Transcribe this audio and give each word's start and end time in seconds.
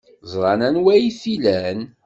Ẓran 0.31 0.61
anwa 0.67 0.91
ay 0.95 1.07
t-ilan. 1.19 1.79